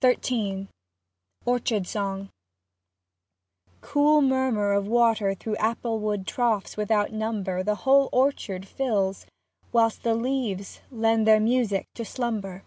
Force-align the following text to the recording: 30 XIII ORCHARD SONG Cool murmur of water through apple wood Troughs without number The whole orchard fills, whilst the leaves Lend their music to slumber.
30 0.00 0.64
XIII 0.64 0.68
ORCHARD 1.46 1.86
SONG 1.86 2.30
Cool 3.82 4.20
murmur 4.20 4.72
of 4.72 4.88
water 4.88 5.32
through 5.32 5.54
apple 5.58 6.00
wood 6.00 6.26
Troughs 6.26 6.76
without 6.76 7.12
number 7.12 7.62
The 7.62 7.76
whole 7.86 8.08
orchard 8.10 8.66
fills, 8.66 9.26
whilst 9.70 10.02
the 10.02 10.16
leaves 10.16 10.80
Lend 10.90 11.24
their 11.24 11.38
music 11.38 11.86
to 11.94 12.04
slumber. 12.04 12.64